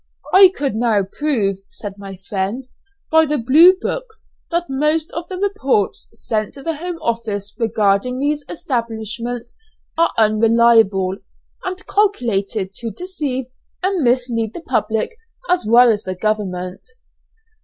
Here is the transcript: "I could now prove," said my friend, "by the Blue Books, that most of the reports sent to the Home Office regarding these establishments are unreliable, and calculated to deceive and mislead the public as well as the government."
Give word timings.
"I 0.33 0.51
could 0.55 0.73
now 0.73 1.03
prove," 1.03 1.57
said 1.69 1.99
my 1.99 2.17
friend, 2.17 2.63
"by 3.11 3.27
the 3.27 3.37
Blue 3.37 3.75
Books, 3.79 4.29
that 4.49 4.65
most 4.67 5.11
of 5.11 5.27
the 5.27 5.37
reports 5.37 6.09
sent 6.13 6.55
to 6.55 6.63
the 6.63 6.77
Home 6.77 6.97
Office 7.03 7.55
regarding 7.59 8.17
these 8.17 8.43
establishments 8.49 9.57
are 9.99 10.11
unreliable, 10.17 11.17
and 11.63 11.85
calculated 11.85 12.73
to 12.77 12.89
deceive 12.89 13.45
and 13.83 14.03
mislead 14.03 14.55
the 14.55 14.61
public 14.61 15.11
as 15.51 15.67
well 15.67 15.91
as 15.91 16.01
the 16.03 16.15
government." 16.15 16.81